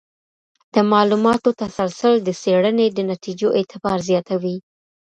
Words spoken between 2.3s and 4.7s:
څېړنې د نتیجو اعتبار زیاتوي.